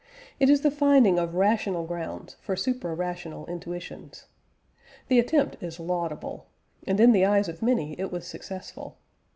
[0.39, 4.25] It is the finding of rational grounds for supra rational intuitions.
[5.09, 6.47] The attempt is laudable,
[6.87, 8.97] and, in the eyes of many, it was successful.